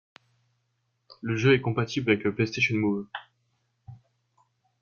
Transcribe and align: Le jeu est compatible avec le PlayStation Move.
Le 1.21 1.35
jeu 1.35 1.53
est 1.53 1.61
compatible 1.61 2.09
avec 2.09 2.23
le 2.23 2.33
PlayStation 2.33 2.75
Move. 2.75 3.05